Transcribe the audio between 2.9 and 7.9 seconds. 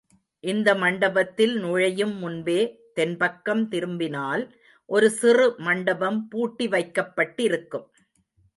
தென்பக்கம் திரும்பினால், ஒரு சிறு மண்டபம் பூட்டி வைக்கப் பட்டிருக்கும்.